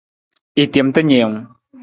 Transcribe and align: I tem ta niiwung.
I 0.63 0.63
tem 0.73 0.87
ta 0.93 1.01
niiwung. 1.07 1.39